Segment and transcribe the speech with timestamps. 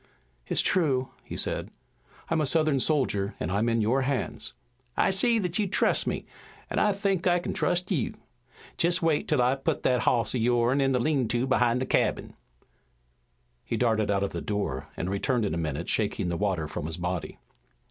[0.47, 1.69] "It's true," he said.
[2.31, 4.53] "I'm a Southern soldier, and I'm in your hands."
[4.97, 6.25] "I see that you trust me,
[6.71, 8.15] an' I think I kin trust you.
[8.79, 11.79] Jest you wait 'til I put that hoss o' yourn in the lean to behind
[11.79, 12.33] the cabin."
[13.63, 16.87] He darted out of the door and returned in a minute shaking the water from
[16.87, 17.37] his body.